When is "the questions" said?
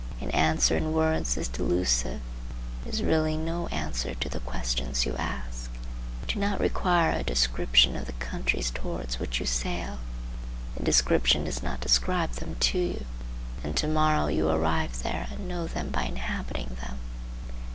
4.29-5.05